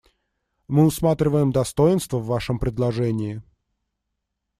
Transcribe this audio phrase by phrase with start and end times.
[0.67, 3.43] Мы усматриваем достоинства в вашем предложении.